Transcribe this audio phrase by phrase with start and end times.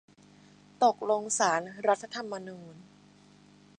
[0.83, 2.75] ตกลงศาลรัฐธรรมนูญ